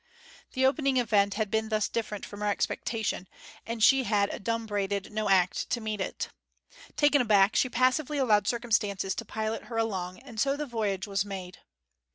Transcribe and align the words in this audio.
The 0.53 0.65
opening 0.65 0.97
event 0.97 1.35
had 1.35 1.51
been 1.51 1.69
thus 1.69 1.87
different 1.87 2.25
from 2.25 2.39
her 2.39 2.47
expectation, 2.49 3.27
and 3.67 3.83
she 3.83 4.05
had 4.05 4.31
adumbrated 4.31 5.11
no 5.11 5.29
act 5.29 5.69
to 5.69 5.79
meet 5.79 6.01
it. 6.01 6.29
Taken 6.95 7.21
aback 7.21 7.55
she 7.55 7.69
passively 7.69 8.17
allowed 8.17 8.47
circumstances 8.47 9.13
to 9.13 9.25
pilot 9.25 9.65
her 9.65 9.77
along; 9.77 10.17
and 10.21 10.39
so 10.39 10.57
the 10.57 10.65
voyage 10.65 11.05
was 11.05 11.23
made. 11.23 11.59